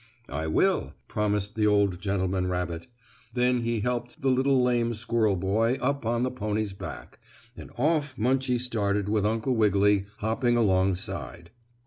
[0.29, 2.87] "I will," promised the old gentleman rabbit.
[3.35, 7.19] Then he helped the little lame squirrel boy up on the pony's back,
[7.55, 11.51] and off Munchie started with Uncle Wiggily hopping alongside.